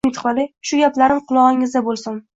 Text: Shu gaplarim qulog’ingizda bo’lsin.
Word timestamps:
Shu 0.69 0.79
gaplarim 0.79 1.19
qulog’ingizda 1.33 1.83
bo’lsin. 1.91 2.23